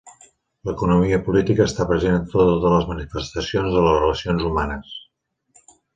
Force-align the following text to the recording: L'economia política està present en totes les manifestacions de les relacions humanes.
L'economia 0.67 1.17
política 1.27 1.67
està 1.69 1.85
present 1.91 2.17
en 2.21 2.25
totes 2.31 2.65
les 2.77 2.87
manifestacions 2.93 3.77
de 3.77 3.85
les 3.89 3.95
relacions 4.01 4.49
humanes. 4.49 4.95